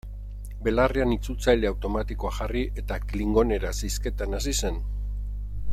Belarrian 0.67 1.11
itzultzaile 1.15 1.69
automatikoa 1.71 2.31
jarri 2.39 2.63
eta 2.83 2.99
klingoneraz 3.11 3.75
hizketan 3.89 4.39
hasi 4.39 4.55
zen. 4.63 4.81